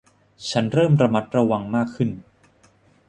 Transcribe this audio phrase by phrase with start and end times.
[0.49, 2.09] ฉันเริ่มระมัดระวังมากขึ้น